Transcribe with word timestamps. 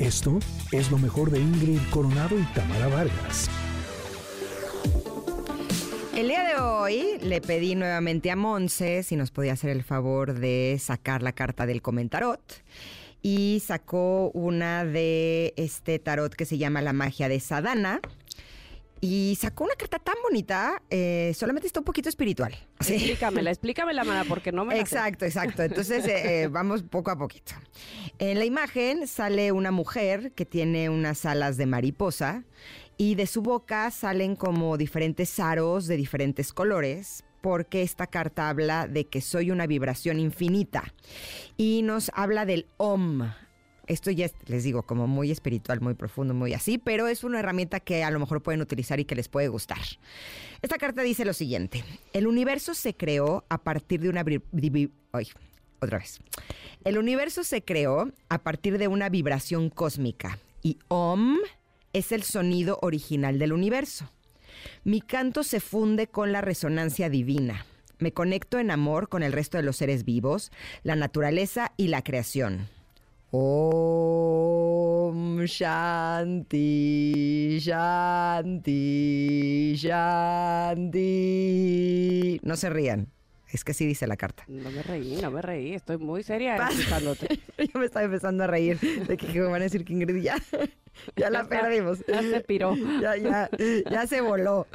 Esto 0.00 0.38
es 0.72 0.90
lo 0.90 0.96
mejor 0.96 1.30
de 1.30 1.38
Ingrid 1.40 1.78
Coronado 1.90 2.38
y 2.38 2.42
Tamara 2.54 2.88
Vargas. 2.88 3.50
El 6.16 6.28
día 6.28 6.42
de 6.42 6.58
hoy 6.58 7.18
le 7.20 7.42
pedí 7.42 7.74
nuevamente 7.74 8.30
a 8.30 8.36
Monse 8.36 9.02
si 9.02 9.16
nos 9.16 9.30
podía 9.30 9.52
hacer 9.52 9.68
el 9.68 9.82
favor 9.82 10.32
de 10.32 10.78
sacar 10.80 11.22
la 11.22 11.32
carta 11.32 11.66
del 11.66 11.82
comentarot 11.82 12.40
y 13.20 13.62
sacó 13.62 14.30
una 14.30 14.86
de 14.86 15.52
este 15.56 15.98
tarot 15.98 16.34
que 16.34 16.46
se 16.46 16.56
llama 16.56 16.80
La 16.80 16.94
magia 16.94 17.28
de 17.28 17.38
Sadana. 17.38 18.00
Y 19.00 19.36
sacó 19.40 19.64
una 19.64 19.74
carta 19.76 19.98
tan 19.98 20.16
bonita, 20.22 20.82
eh, 20.90 21.32
solamente 21.34 21.66
está 21.66 21.80
un 21.80 21.84
poquito 21.84 22.10
espiritual. 22.10 22.54
Sí. 22.80 22.94
Explícamela, 22.94 23.50
explícamela, 23.50 24.04
Mara, 24.04 24.24
porque 24.24 24.52
no 24.52 24.66
me 24.66 24.74
la 24.74 24.80
Exacto, 24.80 25.24
exacto. 25.24 25.62
Entonces 25.62 26.06
eh, 26.06 26.42
eh, 26.42 26.48
vamos 26.48 26.82
poco 26.82 27.10
a 27.10 27.16
poquito. 27.16 27.54
En 28.18 28.38
la 28.38 28.44
imagen 28.44 29.06
sale 29.06 29.52
una 29.52 29.70
mujer 29.70 30.32
que 30.32 30.44
tiene 30.44 30.90
unas 30.90 31.24
alas 31.24 31.56
de 31.56 31.64
mariposa 31.64 32.44
y 32.98 33.14
de 33.14 33.26
su 33.26 33.40
boca 33.40 33.90
salen 33.90 34.36
como 34.36 34.76
diferentes 34.76 35.40
aros 35.40 35.86
de 35.86 35.96
diferentes 35.96 36.52
colores, 36.52 37.24
porque 37.40 37.80
esta 37.80 38.06
carta 38.06 38.50
habla 38.50 38.86
de 38.86 39.06
que 39.06 39.22
soy 39.22 39.50
una 39.50 39.66
vibración 39.66 40.20
infinita 40.20 40.92
y 41.56 41.80
nos 41.82 42.10
habla 42.14 42.44
del 42.44 42.66
OM. 42.76 43.32
Esto 43.90 44.12
ya 44.12 44.26
es, 44.26 44.34
les 44.46 44.62
digo, 44.62 44.84
como 44.84 45.08
muy 45.08 45.32
espiritual, 45.32 45.80
muy 45.80 45.94
profundo, 45.94 46.32
muy 46.32 46.54
así, 46.54 46.78
pero 46.78 47.08
es 47.08 47.24
una 47.24 47.40
herramienta 47.40 47.80
que 47.80 48.04
a 48.04 48.10
lo 48.12 48.20
mejor 48.20 48.40
pueden 48.40 48.60
utilizar 48.60 49.00
y 49.00 49.04
que 49.04 49.16
les 49.16 49.28
puede 49.28 49.48
gustar. 49.48 49.80
Esta 50.62 50.78
carta 50.78 51.02
dice 51.02 51.24
lo 51.24 51.32
siguiente: 51.32 51.82
El 52.12 52.28
universo 52.28 52.74
se 52.74 52.94
creó 52.94 53.44
a 53.48 53.58
partir 53.58 53.98
de 54.00 54.08
una. 54.08 54.20
otra 55.80 55.98
vez. 55.98 56.20
El 56.84 56.98
universo 56.98 57.42
se 57.42 57.64
creó 57.64 58.12
a 58.28 58.38
partir 58.38 58.78
de 58.78 58.86
una 58.86 59.08
vibración 59.08 59.70
cósmica 59.70 60.38
y 60.62 60.78
OM 60.86 61.38
es 61.92 62.12
el 62.12 62.22
sonido 62.22 62.78
original 62.82 63.40
del 63.40 63.52
universo. 63.52 64.08
Mi 64.84 65.00
canto 65.00 65.42
se 65.42 65.58
funde 65.58 66.06
con 66.06 66.30
la 66.30 66.42
resonancia 66.42 67.10
divina. 67.10 67.66
Me 67.98 68.12
conecto 68.12 68.60
en 68.60 68.70
amor 68.70 69.08
con 69.08 69.24
el 69.24 69.32
resto 69.32 69.56
de 69.58 69.64
los 69.64 69.78
seres 69.78 70.04
vivos, 70.04 70.52
la 70.84 70.94
naturaleza 70.94 71.72
y 71.76 71.88
la 71.88 72.02
creación. 72.04 72.68
Om 73.32 75.10
Shanti, 75.46 76.66
Shanti, 77.60 78.80
Shanti. 79.76 81.00
No 82.42 82.56
se 82.56 82.70
rían. 82.70 83.12
Es 83.52 83.64
que 83.64 83.72
así 83.72 83.86
dice 83.86 84.06
la 84.06 84.16
carta. 84.16 84.44
No 84.46 84.70
me 84.70 84.82
reí, 84.82 85.20
no 85.20 85.30
me 85.30 85.42
reí. 85.42 85.74
Estoy 85.74 85.98
muy 85.98 86.22
seria 86.22 86.56
escuchándote. 86.56 87.40
Yo 87.58 87.80
me 87.80 87.86
estaba 87.86 88.04
empezando 88.04 88.44
a 88.44 88.46
reír 88.46 88.78
de 88.78 89.16
que 89.16 89.26
me 89.26 89.46
van 89.46 89.60
a 89.60 89.64
decir 89.64 89.84
que 89.84 89.92
Ingrid 89.92 90.22
ya, 90.22 90.36
ya 91.16 91.30
la 91.30 91.48
perdimos. 91.48 92.04
Ya 92.06 92.22
se 92.22 92.40
piró. 92.40 92.74
Ya, 93.00 93.16
ya, 93.16 93.48
ya 93.90 94.06
se 94.06 94.20
voló. 94.20 94.66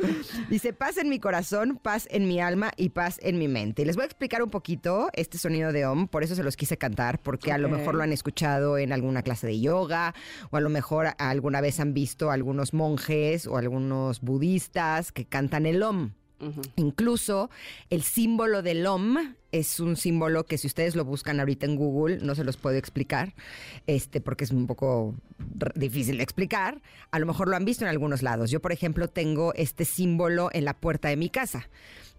Dice, 0.50 0.74
paz 0.74 0.98
en 0.98 1.10
mi 1.10 1.20
corazón, 1.20 1.78
paz 1.82 2.08
en 2.10 2.28
mi 2.28 2.40
alma 2.40 2.72
y 2.76 2.90
paz 2.90 3.20
en 3.22 3.38
mi 3.38 3.48
mente. 3.48 3.84
Y 3.84 3.86
les 3.86 3.96
voy 3.96 4.04
a 4.04 4.06
explicar 4.06 4.42
un 4.42 4.50
poquito 4.50 5.10
este 5.14 5.38
sonido 5.38 5.72
de 5.72 5.86
OM, 5.86 6.08
por 6.08 6.24
eso 6.24 6.34
se 6.34 6.44
los 6.44 6.58
quise 6.58 6.78
cantar, 6.78 7.22
porque 7.22 7.52
a 7.52 7.58
lo 7.58 7.70
mejor 7.70 7.94
lo 7.94 8.04
han 8.04 8.12
escuchado 8.12 8.78
en 8.78 8.94
alguna 8.94 9.22
clase 9.22 9.46
de 9.46 9.60
yoga, 9.60 10.16
o 10.50 10.58
a 10.58 10.62
lo 10.62 10.70
mejor 10.70 11.10
alguna 11.20 11.62
vez 11.62 11.80
han 11.80 11.94
visto 11.94 12.32
algunos 12.32 12.74
monjes 12.74 13.46
o 13.46 13.58
algunos 13.58 14.22
budistas 14.22 15.12
que 15.12 15.26
cantan 15.26 15.66
el 15.66 15.84
OM. 15.84 16.14
Incluso 16.76 17.50
el 17.90 18.04
símbolo 18.04 18.62
del 18.62 18.86
OM 18.86 19.18
es 19.52 19.80
un 19.80 19.96
símbolo 19.96 20.46
que 20.46 20.58
si 20.58 20.68
ustedes 20.68 20.96
lo 20.96 21.06
buscan 21.06 21.40
ahorita 21.40 21.66
en 21.66 21.78
Google, 21.78 22.20
no 22.22 22.36
se 22.36 22.44
los 22.44 22.58
puedo 22.58 22.76
explicar, 22.76 23.34
este, 23.88 24.20
porque 24.20 24.44
es 24.44 24.52
un 24.52 24.68
poco 24.68 25.16
difícil 25.76 26.18
de 26.18 26.24
explicar. 26.24 26.82
A 27.12 27.20
lo 27.20 27.26
mejor 27.26 27.48
lo 27.48 27.56
han 27.56 27.64
visto 27.64 27.86
en 27.86 27.90
algunos 27.90 28.22
lados. 28.22 28.52
Yo, 28.52 28.62
por 28.62 28.74
ejemplo, 28.74 29.08
tengo 29.08 29.54
este 29.54 29.86
símbolo 29.86 30.50
en 30.52 30.66
la 30.66 30.74
puerta 30.74 31.08
de 31.08 31.16
mi 31.16 31.30
casa, 31.30 31.70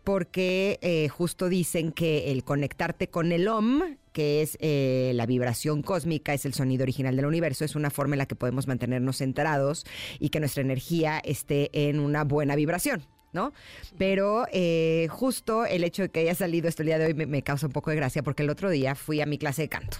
porque 0.02 0.78
eh, 0.80 1.08
justo 1.08 1.48
dicen 1.48 1.92
que 1.92 2.32
el 2.32 2.42
conectarte 2.42 3.08
con 3.08 3.32
el 3.32 3.48
OM, 3.48 3.96
que 4.12 4.40
es 4.40 4.56
eh, 4.60 5.12
la 5.14 5.26
vibración 5.26 5.82
cósmica, 5.82 6.32
es 6.32 6.46
el 6.46 6.54
sonido 6.54 6.84
original 6.84 7.16
del 7.16 7.26
universo, 7.26 7.66
es 7.66 7.76
una 7.76 7.90
forma 7.90 8.14
en 8.14 8.18
la 8.18 8.26
que 8.26 8.34
podemos 8.34 8.66
mantenernos 8.66 9.18
centrados 9.18 9.84
y 10.18 10.30
que 10.30 10.40
nuestra 10.40 10.62
energía 10.62 11.18
esté 11.18 11.88
en 11.88 12.00
una 12.00 12.24
buena 12.24 12.56
vibración. 12.56 13.02
¿No? 13.32 13.52
Pero 13.98 14.46
eh, 14.52 15.08
justo 15.10 15.64
el 15.66 15.84
hecho 15.84 16.02
de 16.02 16.08
que 16.08 16.20
haya 16.20 16.34
salido 16.34 16.68
esto 16.68 16.82
el 16.82 16.86
día 16.86 16.98
de 16.98 17.06
hoy 17.06 17.14
me, 17.14 17.42
causa 17.42 17.66
un 17.66 17.72
poco 17.72 17.90
de 17.90 17.96
gracia 17.96 18.22
porque 18.22 18.42
el 18.42 18.50
otro 18.50 18.70
día 18.70 18.94
fui 18.94 19.20
a 19.20 19.26
mi 19.26 19.38
clase 19.38 19.62
de 19.62 19.68
canto. 19.68 19.98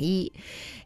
Y 0.00 0.32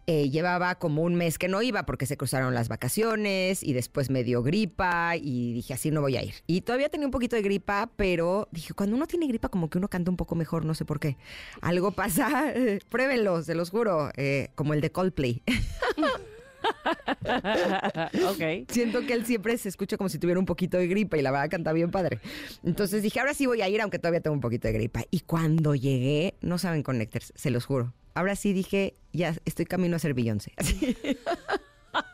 eh, 0.07 0.31
llevaba 0.31 0.75
como 0.77 1.03
un 1.03 1.15
mes 1.15 1.37
que 1.37 1.47
no 1.47 1.61
iba 1.61 1.85
porque 1.85 2.07
se 2.07 2.17
cruzaron 2.17 2.55
las 2.55 2.69
vacaciones 2.69 3.63
y 3.63 3.75
después 3.75 4.09
me 4.09 4.25
dio 4.25 4.43
gripa 4.43 5.17
y 5.17 5.53
dije 5.53 5.75
así 5.75 5.91
no 5.91 6.01
voy 6.01 6.17
a 6.17 6.23
ir. 6.23 6.35
Y 6.47 6.63
todavía 6.63 6.89
tenía 6.89 7.07
un 7.07 7.11
poquito 7.11 7.37
de 7.37 7.43
gripa, 7.43 7.91
pero 7.95 8.49
dije 8.53 8.73
cuando 8.73 8.97
uno 8.97 9.07
tiene 9.07 9.27
gripa 9.27 9.51
como 9.51 9.69
que 9.69 9.77
uno 9.77 9.89
canta 9.89 10.11
un 10.11 10.17
poco 10.17 10.35
mejor, 10.35 10.65
no 10.65 10.75
sé 10.75 10.87
por 10.87 10.99
qué. 10.99 11.19
Algo 11.61 11.93
pasa, 11.93 12.55
pruébenlo, 12.89 13.43
se 13.43 13.55
los 13.55 13.69
juro, 13.69 14.11
eh, 14.17 14.49
como 14.55 14.73
el 14.73 14.81
de 14.81 14.91
Coldplay. 14.91 15.43
ok. 18.29 18.69
Siento 18.69 19.07
que 19.07 19.13
él 19.13 19.27
siempre 19.27 19.57
se 19.59 19.69
escucha 19.69 19.97
como 19.97 20.09
si 20.09 20.19
tuviera 20.19 20.39
un 20.39 20.47
poquito 20.47 20.79
de 20.79 20.87
gripa 20.87 21.17
y 21.17 21.23
la 21.23 21.31
verdad 21.31 21.51
canta 21.51 21.73
bien 21.73 21.91
padre. 21.91 22.21
Entonces 22.65 23.03
dije, 23.03 23.21
ahora 23.21 23.35
sí 23.35 23.47
voy 23.47 23.63
a 23.63 23.69
ir, 23.69 23.81
aunque 23.81 23.99
todavía 23.99 24.21
tengo 24.21 24.35
un 24.35 24.41
poquito 24.41 24.69
de 24.69 24.75
gripa. 24.75 25.03
Y 25.11 25.21
cuando 25.21 25.75
llegué, 25.75 26.35
no 26.41 26.59
saben 26.59 26.83
conectarse, 26.83 27.33
se 27.37 27.51
los 27.51 27.65
juro. 27.67 27.95
Ahora 28.15 28.37
sí 28.37 28.53
dije, 28.53 28.97
ya 29.13 29.35
estoy 29.45 29.65
camino 29.67 29.97
a 29.97 29.99
ser 29.99 30.15
Beyoncé. 30.15 30.53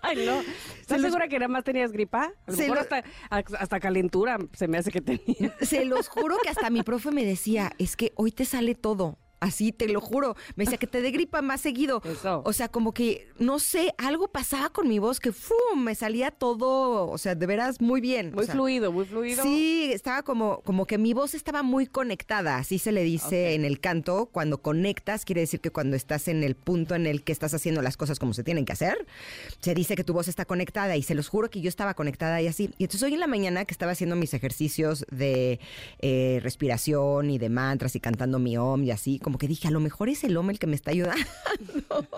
Ay, 0.02 0.26
no. 0.26 0.42
¿Estás 0.80 1.00
segura 1.00 1.28
que 1.28 1.38
nada 1.38 1.48
más 1.48 1.64
tenías 1.64 1.92
gripa? 1.92 2.32
hasta, 2.46 3.04
hasta, 3.30 3.80
calentura 3.80 4.38
se 4.52 4.66
me 4.66 4.78
hace 4.78 4.90
que 4.90 5.00
tenía. 5.00 5.54
Se 5.60 5.84
los 5.84 6.08
juro 6.08 6.36
que 6.42 6.48
hasta 6.48 6.70
mi 6.70 6.82
profe 6.82 7.10
me 7.10 7.24
decía, 7.24 7.70
es 7.78 7.96
que 7.96 8.12
hoy 8.16 8.32
te 8.32 8.44
sale 8.44 8.74
todo. 8.74 9.18
Así, 9.40 9.72
te 9.72 9.88
lo 9.88 10.00
juro. 10.00 10.36
Me 10.56 10.64
decía 10.64 10.78
que 10.78 10.86
te 10.86 11.00
dé 11.00 11.10
gripa 11.10 11.42
más 11.42 11.60
seguido. 11.60 12.02
Eso. 12.04 12.42
O 12.44 12.52
sea, 12.52 12.68
como 12.68 12.92
que, 12.92 13.28
no 13.38 13.58
sé, 13.58 13.94
algo 13.98 14.28
pasaba 14.28 14.70
con 14.70 14.88
mi 14.88 14.98
voz 14.98 15.20
que 15.20 15.32
¡fum! 15.32 15.82
me 15.82 15.94
salía 15.94 16.30
todo, 16.30 17.08
o 17.08 17.18
sea, 17.18 17.34
de 17.34 17.46
veras 17.46 17.80
muy 17.80 18.00
bien. 18.00 18.32
Muy 18.34 18.46
fluido, 18.46 18.92
muy 18.92 19.04
fluido. 19.04 19.42
Sí, 19.42 19.90
estaba 19.92 20.22
como, 20.22 20.60
como 20.62 20.86
que 20.86 20.98
mi 20.98 21.14
voz 21.14 21.34
estaba 21.34 21.62
muy 21.62 21.86
conectada. 21.86 22.56
Así 22.56 22.78
se 22.78 22.92
le 22.92 23.02
dice 23.02 23.54
en 23.54 23.64
el 23.64 23.80
canto. 23.80 24.26
Cuando 24.32 24.60
conectas, 24.62 25.24
quiere 25.24 25.42
decir 25.42 25.60
que 25.60 25.70
cuando 25.70 25.96
estás 25.96 26.28
en 26.28 26.42
el 26.42 26.54
punto 26.54 26.94
en 26.94 27.06
el 27.06 27.22
que 27.22 27.32
estás 27.32 27.54
haciendo 27.54 27.82
las 27.82 27.96
cosas 27.96 28.18
como 28.18 28.34
se 28.34 28.44
tienen 28.44 28.64
que 28.64 28.72
hacer, 28.72 29.06
se 29.60 29.74
dice 29.74 29.94
que 29.96 30.04
tu 30.04 30.12
voz 30.12 30.28
está 30.28 30.44
conectada. 30.44 30.96
Y 30.96 31.02
se 31.02 31.14
los 31.14 31.28
juro 31.28 31.50
que 31.50 31.60
yo 31.60 31.68
estaba 31.68 31.94
conectada 31.94 32.40
y 32.42 32.46
así. 32.46 32.70
Y 32.78 32.84
entonces 32.84 33.02
hoy 33.02 33.14
en 33.14 33.20
la 33.20 33.26
mañana 33.26 33.64
que 33.64 33.72
estaba 33.72 33.92
haciendo 33.92 34.16
mis 34.16 34.34
ejercicios 34.34 35.06
de 35.10 35.60
eh, 36.00 36.40
respiración 36.42 37.30
y 37.30 37.38
de 37.38 37.48
mantras 37.48 37.94
y 37.96 38.00
cantando 38.00 38.38
mi 38.38 38.56
om 38.56 38.82
y 38.84 38.90
así, 38.90 39.18
como 39.28 39.36
que 39.36 39.46
dije, 39.46 39.68
a 39.68 39.70
lo 39.70 39.78
mejor 39.78 40.08
es 40.08 40.24
el 40.24 40.38
hombre 40.38 40.54
el 40.54 40.58
que 40.58 40.66
me 40.66 40.74
está 40.74 40.90
ayudando. 40.90 41.22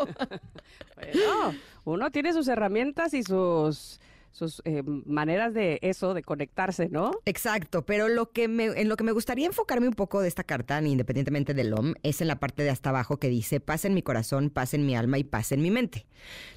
bueno, 0.94 1.54
uno 1.82 2.12
tiene 2.12 2.32
sus 2.32 2.46
herramientas 2.46 3.14
y 3.14 3.24
sus 3.24 3.98
sus 4.32 4.62
eh, 4.64 4.82
maneras 4.84 5.54
de 5.54 5.78
eso, 5.82 6.14
de 6.14 6.22
conectarse, 6.22 6.88
¿no? 6.88 7.12
Exacto, 7.24 7.84
pero 7.84 8.08
lo 8.08 8.30
que 8.30 8.48
me, 8.48 8.66
en 8.66 8.88
lo 8.88 8.96
que 8.96 9.04
me 9.04 9.12
gustaría 9.12 9.46
enfocarme 9.46 9.88
un 9.88 9.94
poco 9.94 10.20
de 10.20 10.28
esta 10.28 10.44
carta, 10.44 10.80
independientemente 10.80 11.54
del 11.54 11.72
OM, 11.72 11.94
es 12.02 12.20
en 12.20 12.28
la 12.28 12.38
parte 12.38 12.62
de 12.62 12.70
hasta 12.70 12.90
abajo 12.90 13.18
que 13.18 13.28
dice 13.28 13.60
paz 13.60 13.84
en 13.84 13.94
mi 13.94 14.02
corazón, 14.02 14.50
paz 14.50 14.74
en 14.74 14.86
mi 14.86 14.94
alma 14.96 15.18
y 15.18 15.24
paz 15.24 15.52
en 15.52 15.62
mi 15.62 15.70
mente. 15.70 16.06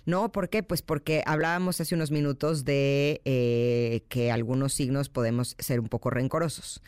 ¿No? 0.06 0.31
¿Por 0.31 0.50
qué? 0.50 0.63
Pues 0.63 0.81
porque 0.81 1.23
hablábamos 1.25 1.79
hace 1.79 1.95
unos 1.95 2.12
minutos 2.12 2.66
de 2.66 3.22
eh, 3.25 4.03
que 4.09 4.31
algunos 4.31 4.73
signos 4.73 5.09
podemos 5.09 5.56
ser 5.59 5.79
un 5.79 5.88
poco 5.88 6.09
rencorosos. 6.09 6.81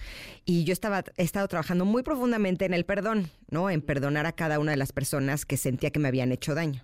Y 0.46 0.66
yo 0.66 0.74
estaba, 0.74 1.04
he 1.18 1.24
estado 1.24 1.48
trabajando 1.48 1.86
muy 1.86 2.04
profundamente 2.04 2.66
en 2.66 2.74
el 2.74 2.86
perdón, 2.86 3.30
¿no? 3.50 3.70
En 3.70 3.82
perdonar 3.82 4.26
a 4.26 4.34
cada 4.34 4.60
una 4.60 4.72
de 4.72 4.78
las 4.78 4.92
personas 4.92 5.46
que 5.46 5.58
sentía 5.58 5.92
que 5.92 6.00
me 6.00 6.10
habían 6.10 6.32
hecho 6.32 6.54
daño. 6.54 6.84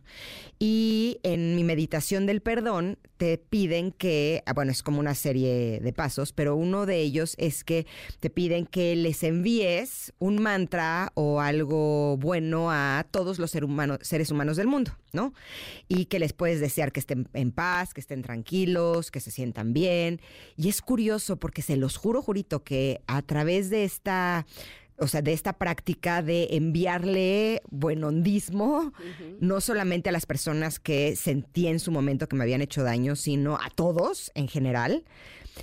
Y 0.57 1.19
en 1.23 1.55
mi 1.55 1.63
meditación 1.63 2.25
del 2.25 2.41
perdón 2.41 2.97
te 3.17 3.37
piden 3.37 3.90
que, 3.91 4.43
ah, 4.45 4.53
bueno, 4.53 4.71
es 4.71 4.83
como 4.83 4.99
una 4.99 5.15
serie 5.15 5.79
de 5.79 5.93
pasos, 5.93 6.33
pero 6.33 6.55
uno 6.55 6.85
de 6.85 6.99
ellos 6.99 7.35
es 7.37 7.63
que 7.63 7.85
te 8.19 8.29
piden 8.29 8.65
que 8.65 8.95
les 8.95 9.23
envíes 9.23 10.13
un 10.19 10.41
mantra 10.41 11.11
o 11.15 11.41
algo 11.41 12.17
bueno 12.17 12.71
a 12.71 13.05
todos 13.11 13.39
los 13.39 13.51
seres 13.51 14.31
humanos 14.31 14.57
del 14.57 14.67
mundo, 14.67 14.91
¿no? 15.13 15.33
Y 15.87 16.05
que 16.05 16.19
les 16.19 16.33
puedes 16.33 16.59
desear 16.59 16.91
que 16.91 16.99
estén 16.99 17.27
en 17.33 17.51
paz, 17.51 17.93
que 17.93 18.01
estén 18.01 18.21
tranquilos, 18.21 19.11
que 19.11 19.19
se 19.19 19.31
sientan 19.31 19.73
bien. 19.73 20.21
Y 20.57 20.69
es 20.69 20.81
curioso 20.81 21.37
porque 21.37 21.61
se 21.61 21.77
los 21.77 21.97
juro, 21.97 22.21
jurito, 22.21 22.63
que 22.63 23.01
a 23.07 23.21
través 23.21 23.69
de 23.69 23.83
esta 23.83 24.45
o 25.01 25.07
sea, 25.07 25.23
de 25.23 25.33
esta 25.33 25.53
práctica 25.53 26.21
de 26.21 26.49
enviarle 26.51 27.61
buen 27.69 28.03
hondismo, 28.03 28.93
no 29.39 29.59
solamente 29.59 30.09
a 30.09 30.11
las 30.11 30.27
personas 30.27 30.79
que 30.79 31.15
sentí 31.15 31.67
en 31.67 31.79
su 31.79 31.91
momento 31.91 32.27
que 32.27 32.35
me 32.35 32.43
habían 32.43 32.61
hecho 32.61 32.83
daño, 32.83 33.15
sino 33.15 33.55
a 33.55 33.71
todos 33.73 34.31
en 34.35 34.47
general. 34.47 35.03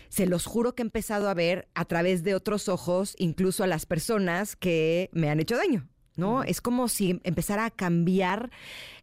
Se 0.09 0.27
los 0.27 0.45
juro 0.45 0.75
que 0.75 0.83
he 0.83 0.87
empezado 0.87 1.29
a 1.29 1.35
ver 1.35 1.69
a 1.75 1.85
través 1.85 2.25
de 2.25 2.35
otros 2.35 2.69
ojos, 2.69 3.15
incluso 3.17 3.63
a 3.63 3.69
las 3.69 3.87
personas 3.87 4.57
que 4.57 5.09
me 5.13 5.31
han 5.31 5.39
hecho 5.39 5.57
daño. 5.57 5.89
¿No? 6.19 6.43
Es 6.43 6.61
como 6.61 6.89
si 6.89 7.21
empezara 7.25 7.65
a 7.65 7.71
cambiar 7.71 8.51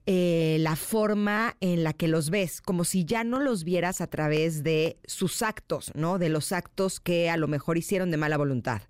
eh, 0.07 0.57
la 0.59 0.75
forma 0.75 1.57
en 1.61 1.83
la 1.83 1.93
que 1.93 2.07
los 2.07 2.29
ves, 2.29 2.61
como 2.61 2.83
si 2.83 3.05
ya 3.05 3.23
no 3.23 3.39
los 3.39 3.63
vieras 3.63 4.01
a 4.01 4.07
través 4.07 4.63
de 4.63 4.99
sus 5.05 5.41
actos, 5.41 5.91
¿no? 5.95 6.19
De 6.19 6.29
los 6.29 6.51
actos 6.51 6.99
que 6.99 7.31
a 7.31 7.37
lo 7.37 7.47
mejor 7.47 7.79
hicieron 7.79 8.11
de 8.11 8.17
mala 8.17 8.37
voluntad, 8.37 8.83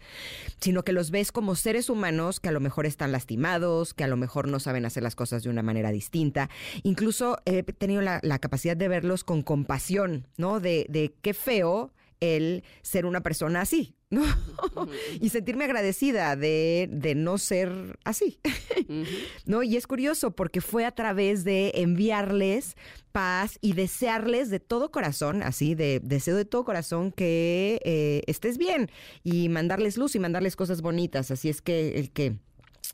sino 0.60 0.84
que 0.84 0.92
los 0.92 1.12
ves 1.12 1.32
como 1.32 1.56
seres 1.56 1.90
humanos 1.90 2.42
que 2.42 2.50
a 2.50 2.52
lo 2.52 2.60
mejor 2.60 2.86
están 2.86 3.14
lastimados, 3.14 3.94
que 3.94 4.04
a 4.04 4.08
lo 4.08 4.18
mejor 4.18 4.50
no 4.50 4.60
saben 4.60 4.86
hacer 4.86 5.04
las 5.04 5.16
cosas 5.16 5.44
de 5.44 5.50
una 5.50 5.64
manera 5.64 5.94
distinta. 5.94 6.50
Incluso 6.84 7.38
he 7.46 7.64
tenido 7.64 8.02
la, 8.02 8.20
capacidad 8.40 8.76
de 8.76 8.90
verlos 8.90 9.24
con 9.24 9.42
compasión, 9.42 10.28
¿no? 10.36 10.60
De, 10.60 10.86
de 10.90 11.16
qué 11.22 11.34
feo 11.34 11.94
el 12.20 12.64
ser 12.82 13.06
una 13.06 13.22
persona 13.22 13.62
así, 13.62 13.95
¿no? 14.16 14.24
y 15.22 15.30
sentirme 15.30 15.66
agradecida 15.66 16.36
de, 16.36 16.88
de 16.92 17.16
no 17.16 17.38
ser 17.38 18.00
así, 18.04 18.40
¿no? 19.46 19.64
Y 19.64 19.76
es 19.76 19.88
curioso 19.88 20.32
porque 20.32 20.62
fue 20.62 20.86
a 20.86 20.92
través 20.92 21.44
de 21.44 21.72
enviarles 21.76 22.76
paz 23.12 23.58
y 23.62 23.74
desearles 23.74 24.50
de 24.50 24.60
todo 24.60 24.92
corazón, 24.92 25.42
así, 25.44 25.76
de 25.76 26.02
deseo 26.04 26.36
de 26.36 26.46
todo 26.46 26.66
corazón 26.66 27.12
que 27.12 27.80
eh, 27.86 28.22
estés 28.28 28.58
bien 28.58 28.90
y 29.24 29.50
mandarles 29.50 29.98
luz 29.98 30.16
y 30.16 30.20
mandarles 30.20 30.56
cosas 30.56 30.82
bonitas. 30.82 31.32
Así 31.32 31.50
es 31.50 31.62
que 31.62 31.98
el 31.98 32.12
que 32.12 32.36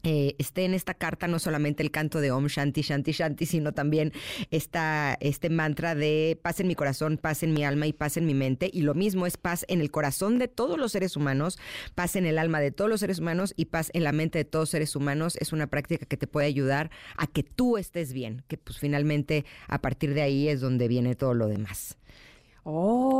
eh, 0.04 0.36
esté 0.40 0.66
en 0.66 0.74
esta 0.74 0.94
carta 0.94 1.28
no 1.28 1.40
solamente 1.40 1.84
el 1.84 1.92
canto 1.92 2.22
de 2.22 2.32
Om 2.32 2.48
Shanti 2.48 2.82
Shanti 2.82 3.12
Shanti, 3.12 3.46
sino 3.46 3.74
también 3.74 4.14
esta, 4.50 5.18
este 5.20 5.50
mantra 5.50 5.96
de 5.96 6.40
paz 6.42 6.60
en 6.60 6.68
mi 6.68 6.76
corazón, 6.76 7.18
paz 7.18 7.44
en 7.44 7.54
mi 7.54 7.64
alma 7.64 7.88
y 7.88 7.94
paz 7.94 8.18
en 8.18 8.26
mi 8.26 8.34
mente. 8.34 8.70
Y 8.72 8.82
lo 8.82 8.94
mismo 8.94 9.26
es 9.26 9.38
paz 9.38 9.66
en 9.68 9.82
el 9.82 9.92
corazón 9.92 10.40
de 10.40 10.48
todos 10.48 10.78
los 10.78 10.92
seres 10.92 11.16
humanos, 11.16 11.60
paz 11.96 12.16
en 12.16 12.26
el 12.26 12.38
alma 12.38 12.60
de 12.60 12.72
todos 12.72 12.90
los 12.90 13.00
seres 13.00 13.20
humanos 13.20 13.54
y 13.56 13.66
paz 13.66 13.90
en 13.94 14.04
la 14.04 14.12
mente 14.12 14.40
de 14.40 14.46
todos 14.46 14.64
los 14.64 14.70
seres 14.70 14.96
humanos. 14.96 15.38
Es 15.38 15.54
una 15.54 15.68
práctica 15.68 16.06
que 16.06 16.18
te 16.18 16.28
puede 16.28 16.48
ayudar 16.48 16.92
a 17.18 17.28
que 17.28 17.44
tú 17.44 17.78
estés 17.78 18.14
bien, 18.14 18.44
que 18.48 18.58
pues 18.58 18.80
finalmente 18.80 19.46
a 19.68 19.82
partir 19.82 20.14
de 20.14 20.22
ahí 20.22 20.48
es 20.48 20.62
donde 20.62 20.88
viene 20.88 21.16
todo 21.16 21.34
lo 21.34 21.48
demás. 21.48 21.98
Oh, 22.64 23.11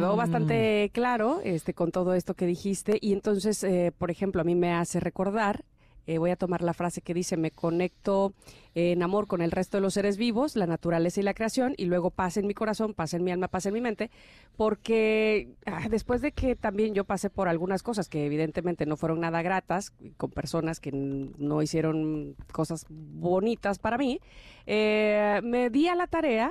quedó 0.00 0.16
bastante 0.16 0.86
oh. 0.88 0.92
claro 0.92 1.40
este, 1.44 1.74
con 1.74 1.90
todo 1.90 2.14
esto 2.14 2.34
que 2.34 2.46
dijiste. 2.46 2.98
Y 3.00 3.12
entonces, 3.12 3.62
eh, 3.64 3.92
por 3.96 4.10
ejemplo, 4.10 4.40
a 4.40 4.44
mí 4.44 4.54
me 4.54 4.72
hace 4.72 5.00
recordar, 5.00 5.64
eh, 6.06 6.16
voy 6.16 6.30
a 6.30 6.36
tomar 6.36 6.62
la 6.62 6.72
frase 6.72 7.02
que 7.02 7.12
dice, 7.12 7.36
me 7.36 7.50
conecto 7.50 8.32
en 8.74 9.02
amor 9.02 9.26
con 9.26 9.42
el 9.42 9.50
resto 9.50 9.76
de 9.76 9.82
los 9.82 9.92
seres 9.92 10.16
vivos, 10.16 10.56
la 10.56 10.66
naturaleza 10.66 11.20
y 11.20 11.22
la 11.22 11.34
creación, 11.34 11.74
y 11.76 11.84
luego 11.84 12.10
paz 12.10 12.38
en 12.38 12.46
mi 12.46 12.54
corazón, 12.54 12.94
paz 12.94 13.12
en 13.12 13.24
mi 13.24 13.30
alma, 13.30 13.48
paz 13.48 13.66
en 13.66 13.74
mi 13.74 13.82
mente, 13.82 14.10
porque 14.56 15.50
ah, 15.66 15.88
después 15.90 16.22
de 16.22 16.32
que 16.32 16.56
también 16.56 16.94
yo 16.94 17.04
pasé 17.04 17.28
por 17.28 17.46
algunas 17.46 17.82
cosas 17.82 18.08
que 18.08 18.24
evidentemente 18.24 18.86
no 18.86 18.96
fueron 18.96 19.20
nada 19.20 19.42
gratas, 19.42 19.92
con 20.16 20.30
personas 20.30 20.80
que 20.80 20.92
no 20.92 21.60
hicieron 21.60 22.36
cosas 22.52 22.86
bonitas 22.88 23.78
para 23.78 23.98
mí, 23.98 24.18
eh, 24.64 25.40
me 25.44 25.68
di 25.68 25.88
a 25.88 25.94
la 25.94 26.06
tarea 26.06 26.50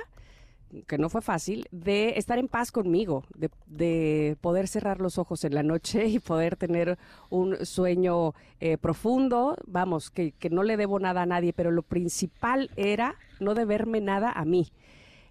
que 0.88 0.98
no 0.98 1.10
fue 1.10 1.22
fácil, 1.22 1.68
de 1.72 2.18
estar 2.18 2.38
en 2.38 2.48
paz 2.48 2.72
conmigo, 2.72 3.24
de, 3.36 4.38
poder 4.42 4.68
cerrar 4.68 5.00
los 5.00 5.18
ojos 5.18 5.44
en 5.44 5.56
la 5.56 5.64
noche 5.64 6.08
y 6.08 6.20
poder 6.20 6.56
tener 6.56 6.98
un 7.30 7.66
sueño 7.66 8.34
eh, 8.60 8.78
profundo, 8.78 9.56
vamos, 9.66 10.10
que, 10.10 10.32
que 10.34 10.50
no 10.50 10.64
le 10.64 10.78
debo 10.78 11.00
nada 11.00 11.24
a 11.24 11.26
nadie, 11.26 11.54
pero 11.54 11.72
lo 11.72 11.84
principal 11.84 12.70
era 12.76 13.16
no 13.40 13.54
deberme 13.54 14.02
nada 14.02 14.32
a 14.32 14.46
mí. 14.46 14.72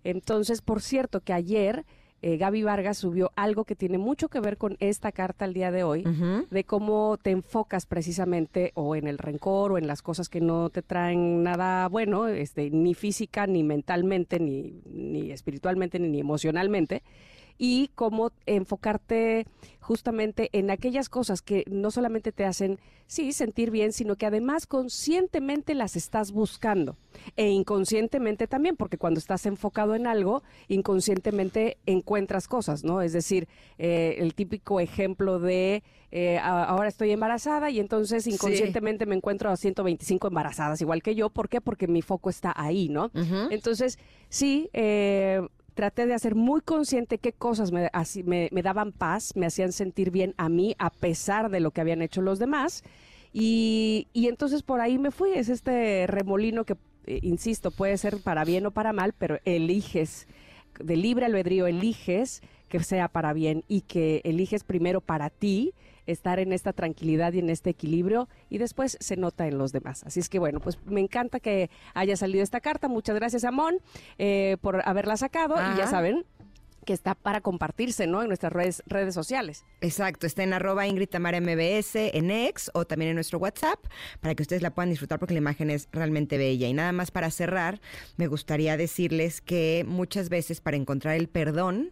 Entonces, 0.05 0.63
por 0.63 0.83
cierto, 0.83 1.21
que 1.21 1.33
ayer 1.33 1.85
eh, 2.27 2.39
Gaby 2.39 2.65
Vargas 2.65 2.99
subió 2.99 3.31
algo 3.37 3.63
que 3.63 3.77
tiene 3.77 3.99
mucho 3.99 4.29
que 4.29 4.41
ver 4.41 4.57
con 4.59 4.77
esta 4.81 5.13
carta 5.13 5.45
el 5.45 5.55
día 5.55 5.71
de 5.71 5.85
hoy, 5.85 6.03
de 6.51 6.65
cómo 6.65 7.19
te 7.23 7.31
enfocas 7.31 7.87
precisamente 7.87 8.73
o 8.75 8.97
en 8.97 9.07
el 9.07 9.19
rencor 9.19 9.71
o 9.71 9.79
en 9.79 9.87
las 9.87 10.03
cosas 10.03 10.29
que 10.29 10.41
no 10.41 10.69
te 10.71 10.83
traen 10.83 11.45
nada 11.45 11.87
bueno, 11.87 12.27
este, 12.27 12.69
ni 12.71 12.95
física, 12.95 13.47
ni 13.47 13.63
mentalmente, 13.63 14.41
ni, 14.41 14.83
ni 14.87 15.31
espiritualmente, 15.31 16.01
ni 16.01 16.19
emocionalmente 16.19 17.05
y 17.59 17.91
cómo 17.95 18.33
enfocarte 18.47 19.47
justamente 19.81 20.51
en 20.53 20.71
aquellas 20.71 21.09
cosas 21.09 21.43
que 21.43 21.63
no 21.71 21.93
solamente 21.93 22.33
te 22.33 22.45
hacen, 22.45 22.81
sí, 23.07 23.33
sentir 23.33 23.71
bien, 23.71 23.93
sino 23.93 24.17
que 24.17 24.27
además 24.27 24.67
conscientemente 24.67 25.77
las 25.77 25.95
estás 25.95 26.33
buscando 26.33 26.97
e 27.37 27.49
inconscientemente 27.51 28.49
también, 28.49 28.77
porque 28.77 28.99
cuando 28.99 29.19
estás 29.19 29.47
enfocado 29.47 29.95
en 29.95 30.09
algo, 30.09 30.43
inconscientemente 30.67 31.79
encuentras 31.87 32.49
cosas, 32.49 32.83
¿no? 32.83 33.01
Es 33.01 33.13
decir, 33.13 33.47
eh, 33.79 34.17
el 34.19 34.35
típico 34.35 34.81
ejemplo 34.81 35.39
de 35.39 35.85
eh, 36.11 36.39
ahora 36.39 36.89
estoy 36.89 37.11
embarazada 37.11 37.71
y 37.71 37.79
entonces 37.79 38.27
inconscientemente 38.27 39.07
me 39.07 39.15
encuentro 39.15 39.51
a 39.51 39.57
125 39.57 40.29
embarazadas, 40.29 40.81
igual 40.81 41.03
que 41.03 41.15
yo. 41.15 41.31
¿Por 41.31 41.49
qué? 41.49 41.61
Porque 41.61 41.89
mi 41.89 42.03
foco 42.03 42.31
está 42.31 42.53
ahí, 42.57 42.89
¿no? 42.89 43.11
Entonces, 43.51 43.99
sí, 44.29 44.71
eh, 44.73 45.47
traté 45.77 46.07
de 46.07 46.15
hacer 46.15 46.35
muy 46.35 46.63
consciente 46.63 47.19
qué 47.19 47.33
cosas 47.33 47.71
me, 47.71 47.91
daban 48.63 48.93
paz, 48.93 49.37
me 49.37 49.45
hacían 49.45 49.73
sentir 49.73 50.11
bien 50.11 50.35
a 50.39 50.49
mí, 50.49 50.75
a 50.79 50.89
pesar 50.89 51.51
de 51.51 51.61
lo 51.61 51.71
que 51.71 51.83
habían 51.83 52.01
hecho 52.01 52.23
los 52.23 52.39
demás. 52.39 52.83
Y, 53.33 54.09
y 54.15 54.29
entonces 54.29 54.63
por 54.63 54.81
ahí 54.81 54.99
me 54.99 55.11
fui. 55.11 55.33
Es 55.33 55.51
este 55.51 56.07
remolino 56.07 56.65
que, 56.65 56.77
eh, 57.07 57.21
insisto, 57.23 57.71
puede 57.71 57.99
ser 57.99 58.23
para 58.23 58.45
bien 58.45 58.65
o 58.65 58.71
para 58.71 58.95
mal, 58.95 59.13
pero 59.13 59.39
eliges, 59.45 60.27
de 60.81 60.97
libre 60.97 61.27
albedrío, 61.27 61.67
eliges 61.67 62.41
que 62.69 62.83
sea 62.83 63.09
para 63.09 63.35
bien 63.35 63.63
y 63.69 63.83
que 63.83 64.23
eliges 64.25 64.65
primero 64.65 65.03
para 65.03 65.29
ti 65.29 65.75
estar 66.07 66.39
en 66.39 66.53
esta 66.53 66.73
tranquilidad 66.73 67.33
y 67.33 67.41
en 67.41 67.51
este 67.51 67.71
equilibrio 67.71 68.29
y 68.49 68.59
después 68.59 68.97
se 69.01 69.17
nota 69.17 69.47
en 69.47 69.59
los 69.59 69.73
demás. 69.73 70.03
Así 70.05 70.21
es 70.21 70.29
que 70.29 70.39
bueno, 70.39 70.61
pues 70.61 70.79
me 70.87 71.01
encanta 71.01 71.41
que 71.41 71.71
haya 71.95 72.17
salido 72.17 72.43
esta 72.43 72.61
carta. 72.61 72.89
Muchas 72.89 73.17
gracias, 73.17 73.45
Amón, 73.45 73.79
eh, 74.19 74.57
por 74.61 74.87
haberla 74.89 75.17
sacado 75.17 75.57
y 75.57 75.79
ya 75.79 75.87
saben 75.87 76.25
que 76.87 76.95
está 76.95 77.15
para 77.15 77.43
compartirse, 77.43 78.07
¿no? 78.07 78.23
En 78.23 78.29
nuestras 78.29 78.53
redes, 78.53 78.83
redes 78.87 79.13
sociales. 79.13 79.65
Exacto, 79.83 80.27
está 80.27 80.45
en 80.45 80.55
arroba 80.55 80.87
Ingrid 80.87 81.09
Tamara 81.09 81.41
MBS 81.41 81.97
en 81.97 82.31
X 82.31 82.71
o 82.73 82.87
también 82.87 83.11
en 83.11 83.17
nuestro 83.17 83.39
WhatsApp 83.39 83.79
para 84.21 84.35
que 84.35 84.43
ustedes 84.43 84.63
la 84.63 84.71
puedan 84.71 84.91
disfrutar 84.91 85.19
porque 85.19 85.35
la 85.35 85.39
imagen 85.39 85.69
es 85.69 85.89
realmente 85.93 86.39
bella. 86.39 86.69
Y 86.69 86.73
nada 86.73 86.93
más 86.93 87.11
para 87.11 87.31
cerrar, 87.31 87.81
me 88.17 88.29
gustaría 88.29 88.77
decirles 88.79 89.43
que 89.43 89.85
muchas 89.87 90.29
veces 90.31 90.61
para 90.61 90.77
encontrar 90.77 91.17
el 91.17 91.29
perdón, 91.29 91.91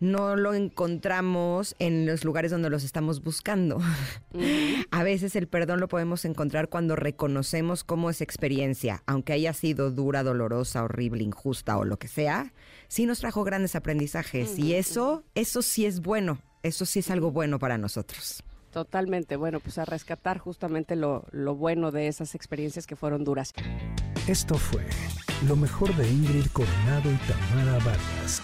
no 0.00 0.36
lo 0.36 0.54
encontramos 0.54 1.74
en 1.78 2.06
los 2.06 2.24
lugares 2.24 2.50
donde 2.50 2.70
los 2.70 2.84
estamos 2.84 3.22
buscando. 3.22 3.80
A 4.90 5.02
veces 5.02 5.36
el 5.36 5.48
perdón 5.48 5.80
lo 5.80 5.88
podemos 5.88 6.24
encontrar 6.24 6.68
cuando 6.68 6.96
reconocemos 6.96 7.84
cómo 7.84 8.10
es 8.10 8.20
experiencia, 8.20 9.02
aunque 9.06 9.32
haya 9.32 9.52
sido 9.52 9.90
dura, 9.90 10.22
dolorosa, 10.22 10.84
horrible, 10.84 11.24
injusta 11.24 11.76
o 11.78 11.84
lo 11.84 11.98
que 11.98 12.08
sea, 12.08 12.52
sí 12.88 13.06
nos 13.06 13.20
trajo 13.20 13.44
grandes 13.44 13.74
aprendizajes 13.74 14.58
y 14.58 14.74
eso, 14.74 15.24
eso 15.34 15.62
sí 15.62 15.86
es 15.86 16.00
bueno, 16.00 16.38
eso 16.62 16.86
sí 16.86 17.00
es 17.00 17.10
algo 17.10 17.30
bueno 17.30 17.58
para 17.58 17.78
nosotros. 17.78 18.42
Totalmente, 18.70 19.36
bueno, 19.36 19.60
pues 19.60 19.78
a 19.78 19.84
rescatar 19.84 20.38
justamente 20.38 20.94
lo, 20.94 21.26
lo 21.32 21.54
bueno 21.54 21.90
de 21.90 22.06
esas 22.06 22.34
experiencias 22.34 22.86
que 22.86 22.96
fueron 22.96 23.24
duras. 23.24 23.52
Esto 24.26 24.56
fue 24.56 24.84
lo 25.46 25.56
mejor 25.56 25.94
de 25.96 26.06
Ingrid 26.08 26.46
Coronado 26.52 27.10
y 27.10 27.16
Tamara 27.16 27.78
Vargas. 27.84 28.42